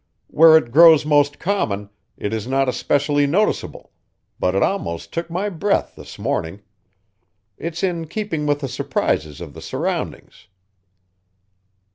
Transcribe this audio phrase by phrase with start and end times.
[0.29, 3.91] Where it grows most common, it is not especially noticeable;
[4.39, 6.61] but it almost took my breath this morning.
[7.55, 10.47] It's in keeping with the surprises of the surroundings."